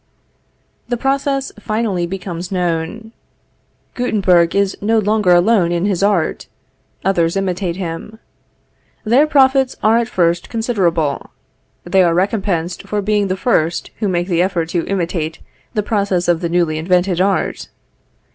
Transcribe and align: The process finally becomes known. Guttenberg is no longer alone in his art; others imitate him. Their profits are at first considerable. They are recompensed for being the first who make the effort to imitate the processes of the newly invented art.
The 0.89 0.97
process 0.97 1.51
finally 1.59 2.07
becomes 2.07 2.51
known. 2.51 3.11
Guttenberg 3.93 4.55
is 4.55 4.75
no 4.81 4.97
longer 4.97 5.31
alone 5.31 5.71
in 5.71 5.85
his 5.85 6.01
art; 6.01 6.47
others 7.05 7.37
imitate 7.37 7.75
him. 7.75 8.17
Their 9.03 9.27
profits 9.27 9.75
are 9.83 9.99
at 9.99 10.07
first 10.09 10.49
considerable. 10.49 11.29
They 11.83 12.01
are 12.01 12.15
recompensed 12.15 12.87
for 12.87 12.99
being 12.99 13.27
the 13.27 13.37
first 13.37 13.91
who 13.97 14.07
make 14.07 14.27
the 14.27 14.41
effort 14.41 14.69
to 14.69 14.87
imitate 14.87 15.37
the 15.75 15.83
processes 15.83 16.27
of 16.27 16.41
the 16.41 16.49
newly 16.49 16.79
invented 16.79 17.21
art. 17.21 17.69